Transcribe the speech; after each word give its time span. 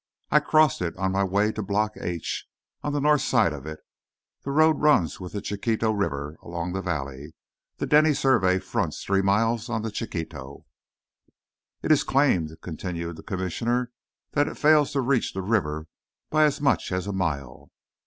"I 0.31 0.39
crossed 0.39 0.81
it 0.81 0.97
on 0.97 1.11
my 1.11 1.23
way 1.23 1.51
to 1.51 1.61
Block 1.61 1.93
H, 1.95 2.47
on 2.81 2.91
the 2.91 2.99
north 2.99 3.21
side 3.21 3.53
of 3.53 3.67
it. 3.67 3.81
The 4.41 4.49
road 4.49 4.79
runs 4.81 5.19
with 5.19 5.33
the 5.33 5.43
Chiquito 5.43 5.91
River, 5.91 6.37
along 6.41 6.73
the 6.73 6.81
valley. 6.81 7.35
The 7.77 7.85
Denny 7.85 8.15
survey 8.15 8.57
fronts 8.57 9.03
three 9.03 9.21
miles 9.21 9.69
on 9.69 9.83
the 9.83 9.91
Chiquito." 9.91 10.65
"It 11.83 11.91
is 11.91 12.03
claimed," 12.03 12.49
continued 12.63 13.15
the 13.15 13.21
commissioner, 13.21 13.91
"that 14.31 14.47
it 14.47 14.57
fails 14.57 14.91
to 14.93 15.01
reach 15.01 15.33
the 15.33 15.43
river 15.43 15.85
by 16.31 16.45
as 16.45 16.59
much 16.59 16.91
as 16.91 17.05
a 17.05 17.13
mile." 17.13 17.69